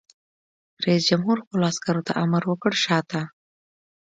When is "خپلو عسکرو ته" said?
1.43-2.13